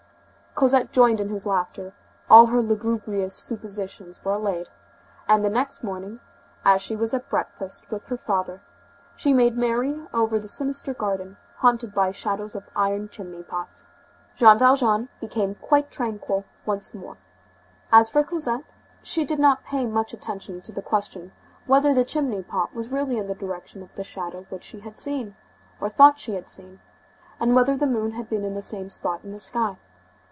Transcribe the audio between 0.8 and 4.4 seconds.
joined in his laughter, all her lugubrious suppositions were